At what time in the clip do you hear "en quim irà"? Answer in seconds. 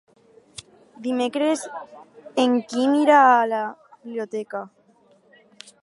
2.45-3.21